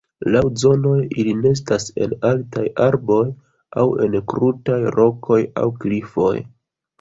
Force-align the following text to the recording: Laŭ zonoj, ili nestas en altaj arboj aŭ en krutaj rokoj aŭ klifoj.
Laŭ 0.35 0.41
zonoj, 0.59 0.93
ili 1.23 1.33
nestas 1.41 1.85
en 2.05 2.15
altaj 2.29 2.63
arboj 2.85 3.19
aŭ 3.83 3.85
en 4.07 4.17
krutaj 4.33 4.79
rokoj 4.97 5.39
aŭ 5.63 5.69
klifoj. 5.85 6.35